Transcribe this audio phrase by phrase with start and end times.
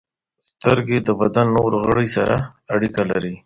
[0.47, 2.35] •سترګې د بدن نور غړي سره
[2.73, 3.33] اړیکه لري.